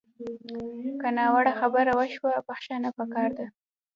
که 1.01 1.07
ناوړه 1.17 1.53
خبره 1.59 1.91
وشوه، 1.99 2.31
بښنه 2.47 2.89
پکار 2.97 3.29
ده 3.37 3.47